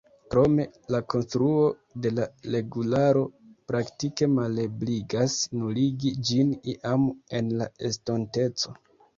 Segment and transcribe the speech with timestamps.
[0.33, 0.63] Krome,
[0.93, 1.65] la konstruo
[2.05, 3.21] de la regularo
[3.73, 7.09] praktike malebligas nuligi ĝin iam
[7.43, 8.79] en la estonteco.